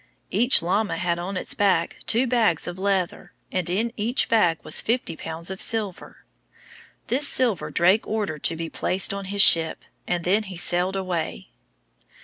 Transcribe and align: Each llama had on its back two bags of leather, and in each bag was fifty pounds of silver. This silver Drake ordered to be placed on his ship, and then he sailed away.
Each 0.31 0.63
llama 0.63 0.97
had 0.97 1.19
on 1.19 1.37
its 1.37 1.53
back 1.53 1.97
two 2.07 2.25
bags 2.25 2.65
of 2.65 2.79
leather, 2.79 3.33
and 3.51 3.69
in 3.69 3.93
each 3.95 4.27
bag 4.29 4.57
was 4.63 4.81
fifty 4.81 5.15
pounds 5.15 5.51
of 5.51 5.61
silver. 5.61 6.25
This 7.05 7.27
silver 7.27 7.69
Drake 7.69 8.07
ordered 8.07 8.41
to 8.45 8.55
be 8.55 8.67
placed 8.67 9.13
on 9.13 9.25
his 9.25 9.43
ship, 9.43 9.85
and 10.07 10.23
then 10.23 10.41
he 10.45 10.57
sailed 10.57 10.95
away. 10.95 11.49